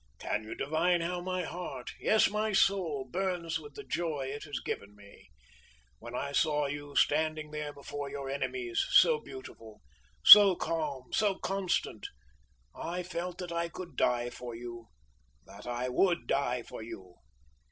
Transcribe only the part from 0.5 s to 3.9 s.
divine how my heart yes, my soul burns with the